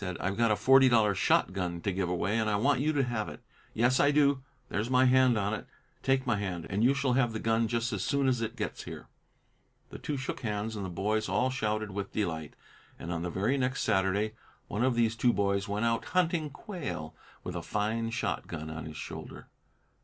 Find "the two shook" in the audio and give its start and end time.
9.91-10.39